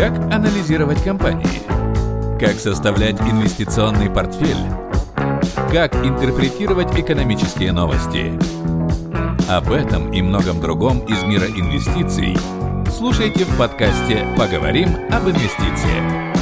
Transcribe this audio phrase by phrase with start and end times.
[0.00, 1.60] Как анализировать компании?
[2.40, 4.56] Как составлять инвестиционный портфель?
[5.70, 8.32] Как интерпретировать экономические новости?
[9.50, 12.34] Об этом и многом другом из мира инвестиций
[12.90, 16.34] слушайте в подкасте «Поговорим об инвестициях».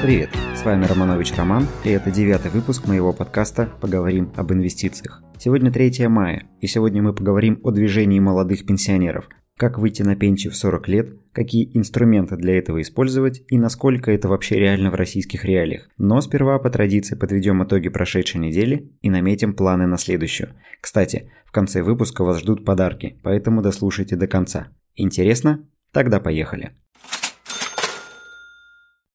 [0.00, 5.20] Привет, с вами Романович Роман, и это девятый выпуск моего подкаста «Поговорим об инвестициях».
[5.40, 10.52] Сегодня 3 мая, и сегодня мы поговорим о движении молодых пенсионеров, как выйти на пенсию
[10.52, 15.44] в 40 лет, какие инструменты для этого использовать и насколько это вообще реально в российских
[15.44, 15.88] реалиях.
[15.96, 20.56] Но сперва по традиции подведем итоги прошедшей недели и наметим планы на следующую.
[20.80, 24.72] Кстати, в конце выпуска вас ждут подарки, поэтому дослушайте до конца.
[24.96, 25.64] Интересно?
[25.92, 26.72] Тогда поехали.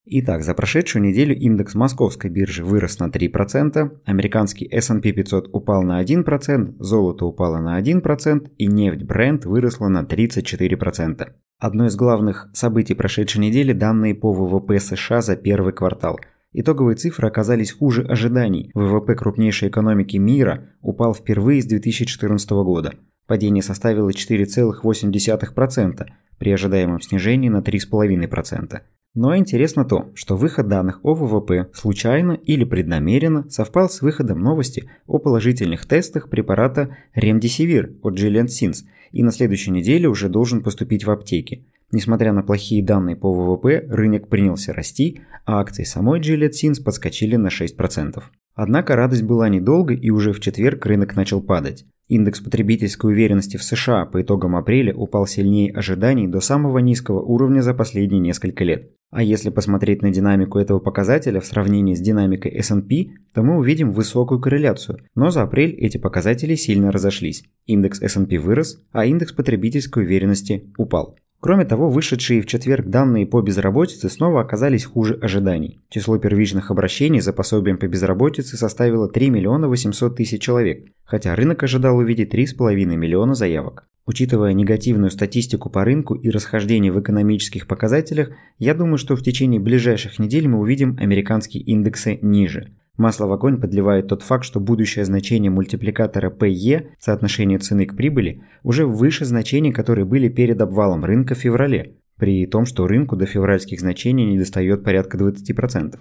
[0.06, 6.02] Итак, за прошедшую неделю индекс московской биржи вырос на 3%, американский S&P 500 упал на
[6.04, 11.28] 1%, золото упало на 1% и нефть Brent выросла на 34%.
[11.58, 16.20] Одно из главных событий прошедшей недели– данные по ВВП США за первый квартал.
[16.52, 18.70] Итоговые цифры оказались хуже ожиданий.
[18.74, 22.92] ВВП крупнейшей экономики мира упал впервые с 2014 года.
[23.26, 26.06] Падение составило 4,8%
[26.38, 28.82] при ожидаемом снижении на 3,5%.
[29.14, 34.90] Но интересно то, что выход данных о ВВП случайно или преднамеренно совпал с выходом новости
[35.06, 38.78] о положительных тестах препарата Remdesivir от Gilead Sins
[39.12, 41.64] и на следующей неделе уже должен поступить в аптеки.
[41.92, 47.36] Несмотря на плохие данные по ВВП, рынок принялся расти, а акции самой Gilead Sins подскочили
[47.36, 48.20] на 6%.
[48.56, 51.86] Однако радость была недолго и уже в четверг рынок начал падать.
[52.08, 57.62] Индекс потребительской уверенности в США по итогам апреля упал сильнее ожиданий до самого низкого уровня
[57.62, 58.90] за последние несколько лет.
[59.10, 63.92] А если посмотреть на динамику этого показателя в сравнении с динамикой S&P, то мы увидим
[63.92, 67.44] высокую корреляцию, но за апрель эти показатели сильно разошлись.
[67.64, 71.16] Индекс S&P вырос, а индекс потребительской уверенности упал.
[71.44, 75.78] Кроме того, вышедшие в четверг данные по безработице снова оказались хуже ожиданий.
[75.90, 81.62] Число первичных обращений за пособием по безработице составило 3 миллиона 800 тысяч человек, хотя рынок
[81.62, 83.86] ожидал увидеть 3,5 миллиона заявок.
[84.06, 89.60] Учитывая негативную статистику по рынку и расхождение в экономических показателях, я думаю, что в течение
[89.60, 92.72] ближайших недель мы увидим американские индексы ниже.
[92.96, 98.42] Масло в огонь подливает тот факт, что будущее значение мультипликатора PE, соотношение цены к прибыли,
[98.62, 103.26] уже выше значений, которые были перед обвалом рынка в феврале, при том, что рынку до
[103.26, 105.98] февральских значений не достает порядка 20%.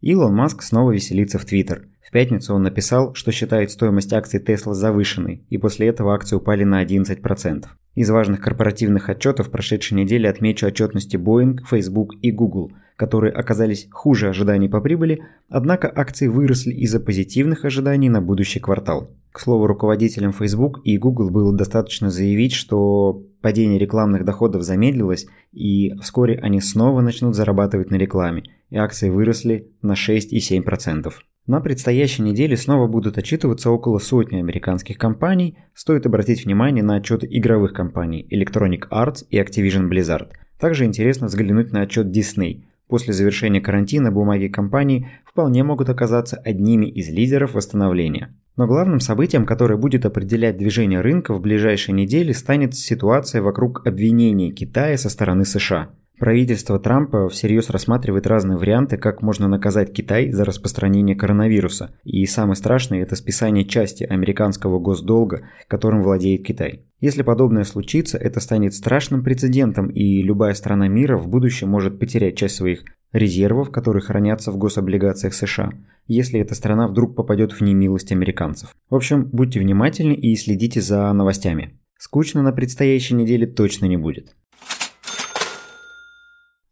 [0.00, 1.86] Илон Маск снова веселится в Твиттер.
[2.02, 6.64] В пятницу он написал, что считает стоимость акций Tesla завышенной, и после этого акции упали
[6.64, 7.66] на 11%.
[7.94, 14.28] Из важных корпоративных отчетов прошедшей недели отмечу отчетности Boeing, Facebook и Google, которые оказались хуже
[14.28, 19.16] ожиданий по прибыли, однако акции выросли из-за позитивных ожиданий на будущий квартал.
[19.32, 25.94] К слову, руководителям Facebook и Google было достаточно заявить, что падение рекламных доходов замедлилось, и
[26.02, 31.10] вскоре они снова начнут зарабатывать на рекламе, и акции выросли на 6,7%.
[31.46, 35.56] На предстоящей неделе снова будут отчитываться около сотни американских компаний.
[35.72, 40.32] Стоит обратить внимание на отчеты игровых компаний Electronic Arts и Activision Blizzard.
[40.58, 42.64] Также интересно взглянуть на отчет Disney.
[42.90, 48.34] После завершения карантина бумаги компаний вполне могут оказаться одними из лидеров восстановления.
[48.56, 54.50] Но главным событием, которое будет определять движение рынка в ближайшие недели, станет ситуация вокруг обвинений
[54.50, 55.90] Китая со стороны США–
[56.20, 61.94] Правительство Трампа всерьез рассматривает разные варианты, как можно наказать Китай за распространение коронавируса.
[62.04, 66.84] И самый страшный– это списание части американского госдолга, которым владеет Китай.
[67.00, 72.36] Если подобное случится, это станет страшным прецедентом, и любая страна мира в будущем может потерять
[72.36, 75.70] часть своих резервов, которые хранятся в гособлигациях США,
[76.06, 78.76] если эта страна вдруг попадет в немилость американцев.
[78.90, 81.80] В общем, будьте внимательны и следите за новостями.
[81.96, 84.34] Скучно на предстоящей неделе точно не будет.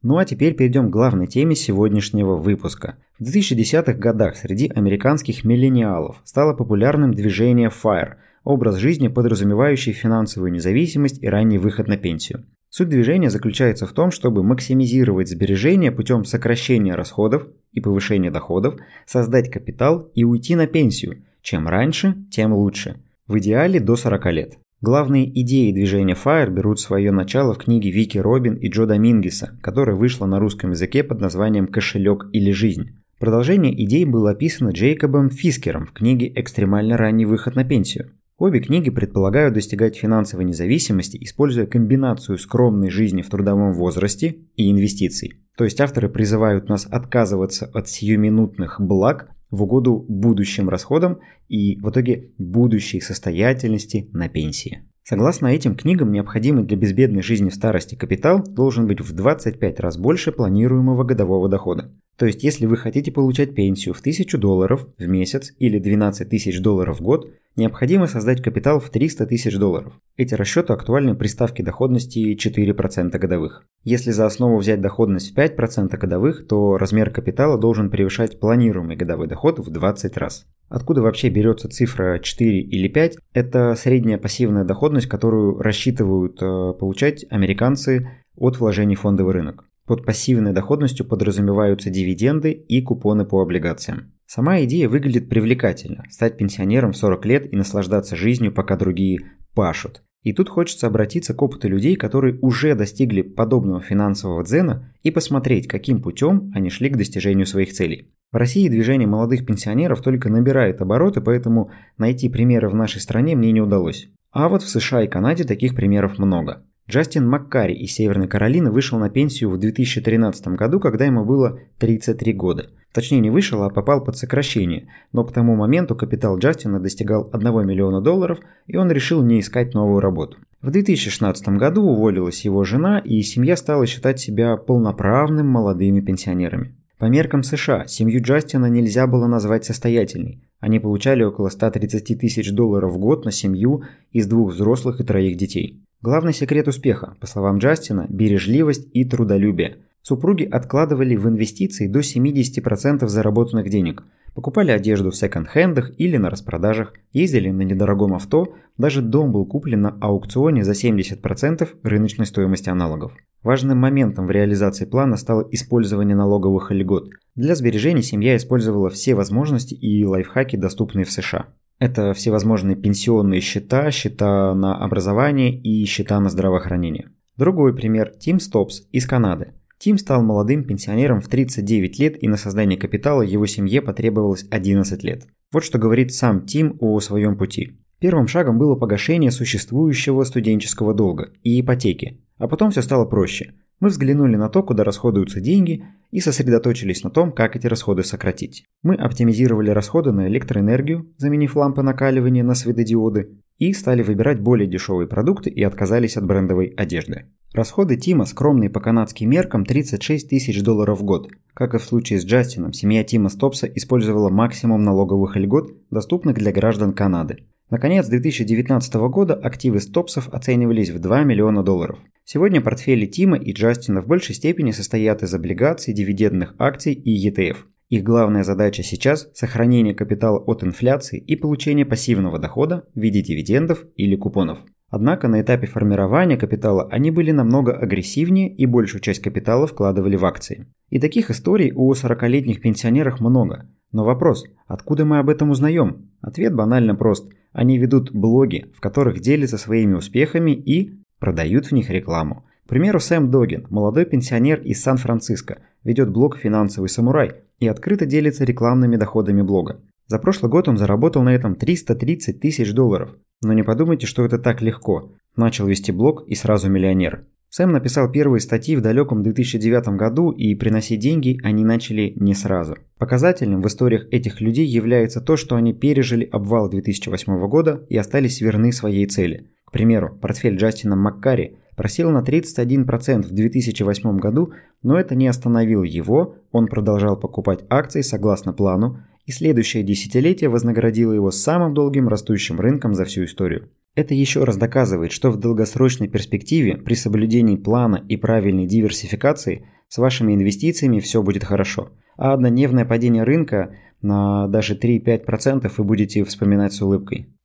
[0.03, 2.99] Ну а теперь перейдем к главной теме сегодняшнего выпуска.
[3.19, 8.15] В 2010-х годах среди американских миллениалов стало популярным движение FIRE–
[8.45, 12.47] образ жизни, подразумевающий финансовую независимость и ранний выход на пенсию.
[12.71, 19.51] Суть движения заключается в том, чтобы максимизировать сбережения путем сокращения расходов и повышения доходов, создать
[19.51, 21.25] капитал и уйти на пенсию.
[21.43, 23.03] Чем раньше, тем лучше.
[23.27, 24.59] В идеале до 40 лет.
[24.81, 29.97] Главные идеи движения FIRE берут свое начало в книге Вики Робин и Джо Домингеса, которая
[29.97, 32.91] вышла на русском языке под названием «Кошелек или жизнь».
[33.19, 38.13] Продолжение идей было описано Джейкобом Фискером в книге «Экстремально ранний выход на пенсию».
[38.39, 45.41] Обе книги предполагают достигать финансовой независимости, используя комбинацию скромной жизни в трудовом возрасте и инвестиций.
[45.57, 51.19] То есть авторы призывают нас отказываться от сиюминутных благ в угоду будущим расходам
[51.49, 54.83] и в итоге будущей состоятельности на пенсии.
[55.03, 59.97] Согласно этим книгам, необходимый для безбедной жизни в старости капитал должен быть в 25 раз
[59.97, 61.91] больше планируемого годового дохода.
[62.19, 66.61] То есть, если вы хотите получать пенсию в 1000 долларов в месяц или 12 тысяч
[66.61, 69.93] долларов в год, необходимо создать капитал в 300 тысяч долларов.
[70.17, 73.65] Эти расчеты актуальны при ставке доходности 4% годовых.
[73.85, 79.29] Если за основу взять доходность в 5% годовых, то размер капитала должен превышать планируемый годовой
[79.29, 80.45] доход в 20 раз.
[80.69, 83.17] Откуда вообще берется цифра 4 или 5?
[83.33, 89.68] Это средняя пассивная доходность, которую рассчитывают э, получать американцы от вложений в фондовый рынок.
[89.89, 94.13] Под пассивной доходностью подразумеваются дивиденды и купоны по облигациям.
[94.27, 99.21] Сама идея выглядит привлекательно– стать пенсионером в 40 лет и наслаждаться жизнью, пока другие
[99.55, 100.03] пашут.
[100.23, 105.67] И тут хочется обратиться к опыту людей, которые уже достигли подобного финансового дзена и посмотреть,
[105.67, 108.13] каким путем они шли к достижению своих целей.
[108.31, 113.53] В России движение молодых пенсионеров только набирает обороты, поэтому найти примеры в нашей стране мне
[113.53, 114.11] не удалось.
[114.33, 116.63] А вот в США и Канаде таких примеров много.
[116.91, 122.33] Джастин Маккари из Северной Каролины вышел на пенсию в 2013 году, когда ему было 33
[122.33, 122.71] года.
[122.95, 127.67] Точнее не вышел, а попал под сокращение, но к тому моменту капитал Джастина достигал 1
[127.67, 130.39] миллиона долларов, и он решил не искать новую работу.
[130.63, 136.75] В 2016 году уволилась его жена, и семья стала считать себя полноправным молодыми пенсионерами.
[136.99, 140.43] По меркам США, семью Джастина нельзя было назвать состоятельной.
[140.59, 145.37] Они получали около 130 тысяч долларов в год на семью из двух взрослых и троих
[145.37, 145.85] детей.
[146.01, 149.79] Главный секрет успеха, по словам Джастина, бережливость и трудолюбие.
[150.03, 156.95] Супруги откладывали в инвестиции до 70% заработанных денег, покупали одежду в секонд-хендах или на распродажах,
[157.13, 163.13] ездили на недорогом авто, даже дом был куплен на аукционе за 70% рыночной стоимости аналогов.
[163.43, 167.11] Важным моментом в реализации плана стало использование налоговых льгот.
[167.35, 171.49] Для сбережений семья использовала все возможности и лайфхаки, доступные в США.
[171.79, 177.11] Это всевозможные пенсионные счета, счета на образование и счета на здравоохранение.
[177.37, 179.55] Другой пример– Тим Стопс из Канады.
[179.79, 185.05] Тим стал молодым пенсионером в 39 лет и на создание капитала его семье потребовалось 11
[185.05, 185.29] лет.
[185.53, 187.79] Вот что говорит сам Тим о своем пути.
[188.01, 193.55] Первым шагом было погашение существующего студенческого долга и ипотеки, а потом все стало проще.
[193.81, 198.65] Мы взглянули на то, куда расходуются деньги, и сосредоточились на том, как эти расходы сократить.
[198.83, 205.07] Мы оптимизировали расходы на электроэнергию, заменив лампы накаливания на светодиоды, и стали выбирать более дешевые
[205.07, 207.27] продукты и отказались от брендовой одежды.
[207.53, 211.31] Расходы Тима скромные по канадским меркам 36 тысяч долларов в год.
[211.55, 216.53] Как и в случае с Джастином, семья Тима Стопса использовала максимум налоговых льгот, доступных для
[216.53, 217.47] граждан Канады.
[217.71, 221.99] Наконец, с 2019 года активы стопсов оценивались в 2 миллиона долларов.
[222.25, 227.57] Сегодня портфели Тима и Джастина в большей степени состоят из облигаций, дивидендных акций и ETF.
[227.89, 233.87] Их главная задача сейчас– сохранение капитала от инфляции и получение пассивного дохода в виде дивидендов
[233.97, 234.59] или купонов.
[234.91, 240.25] Однако на этапе формирования капитала они были намного агрессивнее и большую часть капитала вкладывали в
[240.27, 240.67] акции.
[240.91, 243.71] И таких историй у 40-летних пенсионерах много.
[243.93, 246.11] Но вопрос, откуда мы об этом узнаем?
[246.21, 247.31] Ответ банально прост.
[247.53, 252.45] Они ведут блоги, в которых делятся своими успехами и продают в них рекламу.
[252.69, 258.97] Примеру, Сэм Догин, молодой пенсионер из Сан-Франциско, ведет блог «Финансовый самурай» и открыто делится рекламными
[258.97, 259.81] доходами блога.
[260.07, 263.17] За прошлый год он заработал на этом 330 тысяч долларов.
[263.43, 265.13] Но не подумайте, что это так легко.
[265.35, 267.25] Начал вести блог и сразу миллионер.
[267.49, 272.77] Сэм написал первые статьи в далеком 2009 году, и приносить деньги они начали не сразу.
[272.99, 278.43] Показательным в историях этих людей является то, что они пережили обвал 2008 года и остались
[278.43, 279.47] верны своей цели.
[279.65, 285.85] К примеру, портфель Джастина Маккари просел на 31% в 2008 году, но это не остановило
[285.85, 292.61] его, он продолжал покупать акции согласно плану, и следующее десятилетие вознаградило его самым долгим растущим
[292.61, 293.71] рынком за всю историю.
[293.95, 299.99] Это еще раз доказывает, что в долгосрочной перспективе при соблюдении плана и правильной диверсификации с
[299.99, 301.93] вашими инвестициями все будет хорошо.
[302.17, 307.38] А однодневное падение рынка на даже 3-5% вы будете вспоминать с улыбкой.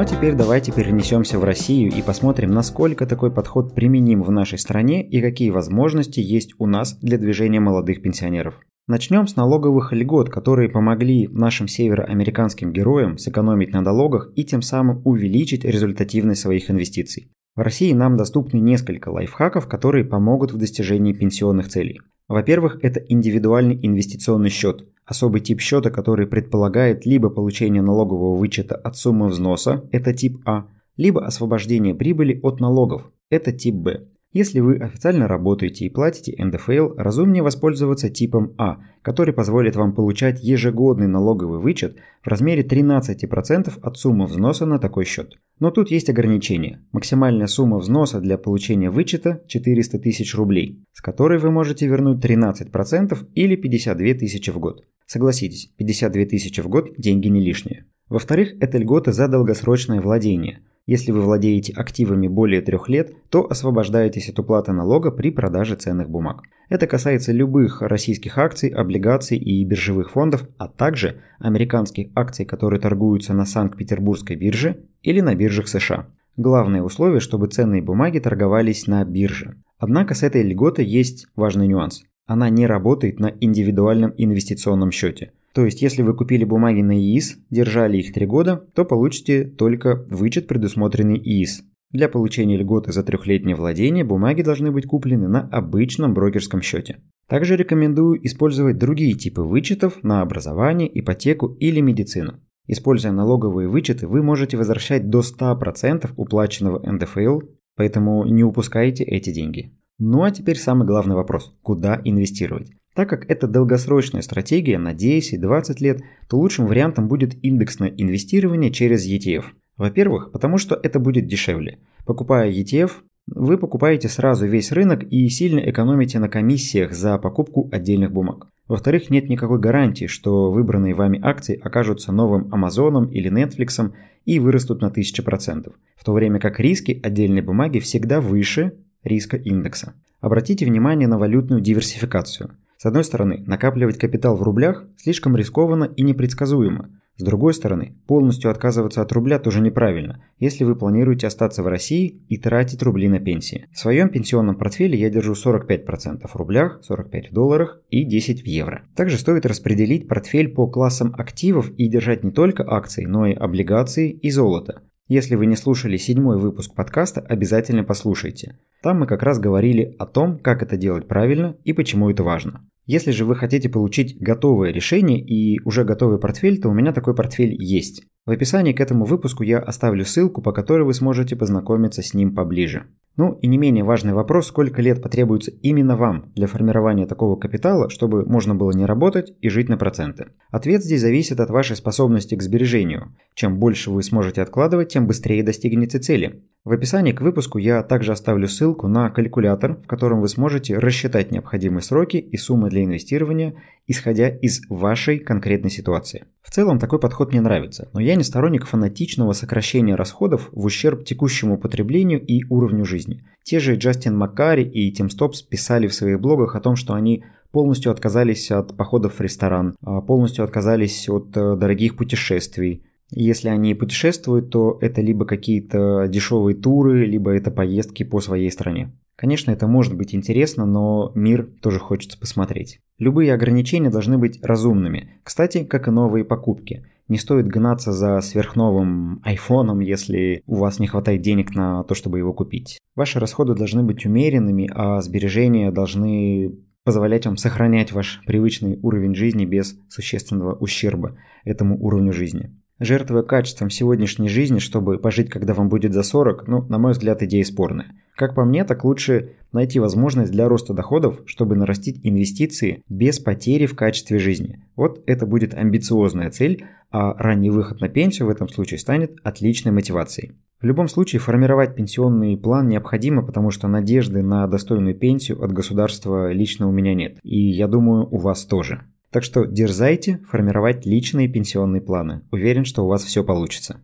[0.00, 4.56] Ну а теперь давайте перенесемся в Россию и посмотрим, насколько такой подход применим в нашей
[4.56, 8.54] стране и какие возможности есть у нас для движения молодых пенсионеров.
[8.88, 15.02] Начнем с налоговых льгот, которые помогли нашим североамериканским героям сэкономить на налогах и тем самым
[15.04, 17.30] увеличить результативность своих инвестиций.
[17.54, 22.00] В России нам доступны несколько лайфхаков, которые помогут в достижении пенсионных целей.
[22.26, 28.96] Во-первых, это индивидуальный инвестиционный счет, особый тип счета, который предполагает либо получение налогового вычета от
[28.96, 34.06] суммы взноса, это тип А, либо освобождение прибыли от налогов, это тип Б.
[34.32, 40.40] Если вы официально работаете и платите НДФЛ, разумнее воспользоваться типом А, который позволит вам получать
[40.40, 45.36] ежегодный налоговый вычет в размере 13% от суммы взноса на такой счет.
[45.58, 46.80] Но тут есть ограничение.
[46.92, 53.18] Максимальная сумма взноса для получения вычета 400 тысяч рублей, с которой вы можете вернуть 13%
[53.34, 54.84] или 52 тысячи в год.
[55.06, 57.86] Согласитесь, 52 тысячи в год– деньги не лишние.
[58.08, 60.60] Во-вторых, это льгота за долгосрочное владение–
[60.90, 66.10] если вы владеете активами более трех лет, то освобождаетесь от уплаты налога при продаже ценных
[66.10, 66.42] бумаг.
[66.68, 73.34] Это касается любых российских акций, облигаций и биржевых фондов, а также американских акций, которые торгуются
[73.34, 76.08] на Санкт-Петербургской бирже или на биржах США.
[76.36, 79.58] Главное условие, чтобы ценные бумаги торговались на бирже.
[79.78, 82.02] Однако с этой льготой есть важный нюанс.
[82.26, 87.38] Она не работает на индивидуальном инвестиционном счете– то есть, если вы купили бумаги на ИИС,
[87.50, 91.64] держали их 3 года, то получите только вычет, предусмотренный ИИС.
[91.90, 97.00] Для получения льготы за трехлетнее владение бумаги должны быть куплены на обычном брокерском счете.
[97.26, 102.40] Также рекомендую использовать другие типы вычетов на образование, ипотеку или медицину.
[102.68, 107.40] Используя налоговые вычеты, вы можете возвращать до 100% уплаченного НДФЛ,
[107.76, 109.72] поэтому не упускайте эти деньги.
[109.98, 112.70] Ну а теперь самый главный вопрос– куда инвестировать?
[112.94, 119.06] Так как это долгосрочная стратегия на 10-20 лет, то лучшим вариантом будет индексное инвестирование через
[119.08, 119.44] ETF.
[119.76, 121.78] Во-первых, потому что это будет дешевле.
[122.04, 122.90] Покупая ETF,
[123.28, 128.48] вы покупаете сразу весь рынок и сильно экономите на комиссиях за покупку отдельных бумаг.
[128.66, 133.92] Во-вторых, нет никакой гарантии, что выбранные вами акции окажутся новым Амазоном или Netflix
[134.24, 139.94] и вырастут на 1000%, в то время как риски отдельной бумаги всегда выше риска индекса.
[140.20, 142.50] Обратите внимание на валютную диверсификацию.
[142.80, 146.88] С одной стороны, накапливать капитал в рублях слишком рискованно и непредсказуемо.
[147.14, 152.24] С другой стороны, полностью отказываться от рубля тоже неправильно, если вы планируете остаться в России
[152.30, 153.66] и тратить рубли на пенсии.
[153.70, 158.46] В своем пенсионном портфеле я держу 45% в рублях, 45% в долларах и 10% в
[158.46, 158.86] евро.
[158.96, 164.10] Также стоит распределить портфель по классам активов и держать не только акции, но и облигации
[164.10, 164.80] и золото.
[165.10, 168.56] Если вы не слушали седьмой выпуск подкаста, обязательно послушайте.
[168.80, 172.64] Там мы как раз говорили о том, как это делать правильно и почему это важно.
[172.86, 177.16] Если же вы хотите получить готовое решение и уже готовый портфель, то у меня такой
[177.16, 178.04] портфель есть.
[178.24, 182.32] В описании к этому выпуску я оставлю ссылку, по которой вы сможете познакомиться с ним
[182.32, 182.86] поближе.
[183.16, 187.90] Ну и не менее важный вопрос, сколько лет потребуется именно вам для формирования такого капитала,
[187.90, 190.28] чтобы можно было не работать и жить на проценты.
[190.50, 193.14] Ответ здесь зависит от вашей способности к сбережению.
[193.34, 196.44] Чем больше вы сможете откладывать, тем быстрее достигнете цели.
[196.62, 201.30] В описании к выпуску я также оставлю ссылку на калькулятор, в котором вы сможете рассчитать
[201.30, 203.54] необходимые сроки и суммы для инвестирования,
[203.86, 206.26] исходя из вашей конкретной ситуации.
[206.42, 211.04] В целом такой подход мне нравится, но я не сторонник фанатичного сокращения расходов в ущерб
[211.04, 212.99] текущему потреблению и уровню жизни.
[213.42, 217.24] Те же Джастин Маккари и Тим Стопс писали в своих блогах о том, что они
[217.52, 223.74] полностью отказались от походов в ресторан, а полностью отказались от э, дорогих путешествий, если они
[223.74, 228.92] путешествуют, то это либо какие-то дешевые туры, либо это поездки по своей стране.
[229.16, 232.80] Конечно, это может быть интересно, но мир тоже хочется посмотреть.
[232.98, 235.10] Любые ограничения должны быть разумными.
[235.24, 236.86] Кстати, как и новые покупки.
[237.10, 242.18] Не стоит гнаться за сверхновым айфоном, если у вас не хватает денег на то, чтобы
[242.18, 242.78] его купить.
[242.94, 249.44] Ваши расходы должны быть умеренными, а сбережения должны позволять вам сохранять ваш привычный уровень жизни
[249.44, 252.56] без существенного ущерба этому уровню жизни.
[252.80, 257.22] Жертвуя качеством сегодняшней жизни, чтобы пожить, когда вам будет за 40, ну, на мой взгляд,
[257.22, 257.92] идея спорная.
[258.16, 263.66] Как по мне, так лучше найти возможность для роста доходов, чтобы нарастить инвестиции без потери
[263.66, 264.64] в качестве жизни.
[264.76, 269.72] Вот это будет амбициозная цель, а ранний выход на пенсию в этом случае станет отличной
[269.72, 270.32] мотивацией.
[270.60, 276.32] В любом случае, формировать пенсионный план необходимо, потому что надежды на достойную пенсию от государства
[276.32, 277.18] лично у меня нет.
[277.22, 278.82] И я думаю, у вас тоже.
[279.10, 282.22] Так что дерзайте формировать личные пенсионные планы.
[282.30, 283.80] Уверен, что у вас все получится.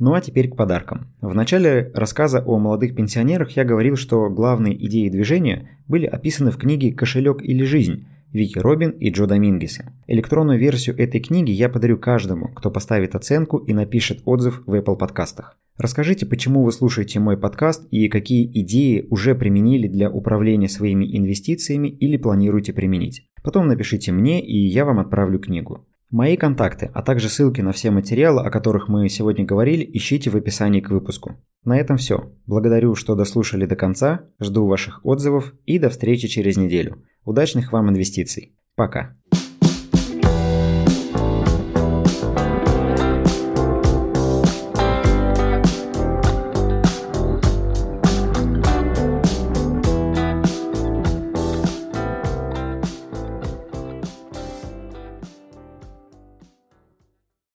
[0.00, 1.14] Ну а теперь к подаркам.
[1.20, 6.56] В начале рассказа о молодых пенсионерах я говорил, что главные идеи движения были описаны в
[6.56, 9.92] книге «Кошелек или жизнь» Вики Робин и Джо Домингеса.
[10.06, 14.96] Электронную версию этой книги я подарю каждому, кто поставит оценку и напишет отзыв в Apple
[14.96, 15.58] подкастах.
[15.76, 21.88] Расскажите, почему вы слушаете мой подкаст и какие идеи уже применили для управления своими инвестициями
[21.88, 23.26] или планируете применить.
[23.42, 25.86] Потом напишите мне, и я вам отправлю книгу.
[26.10, 30.36] Мои контакты, а также ссылки на все материалы, о которых мы сегодня говорили, ищите в
[30.36, 31.36] описании к выпуску.
[31.64, 32.32] На этом все.
[32.46, 37.04] Благодарю, что дослушали до конца, жду ваших отзывов и до встречи через неделю.
[37.24, 38.56] Удачных вам инвестиций.
[38.74, 39.14] Пока.